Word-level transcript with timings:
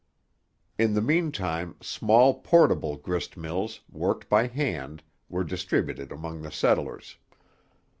In 0.79 0.95
the 0.95 1.01
meantime 1.03 1.75
small 1.79 2.39
portable 2.39 2.97
grist 2.97 3.37
mills, 3.37 3.81
worked 3.87 4.29
by 4.29 4.47
hand, 4.47 5.03
were 5.29 5.43
distributed 5.43 6.11
among 6.11 6.41
the 6.41 6.51
settlers. 6.51 7.17